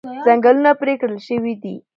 ځنګلونه 0.25 0.71
پرې 0.79 0.93
کړل 1.01 1.19
شوي 1.27 1.53
دي. 1.63 1.75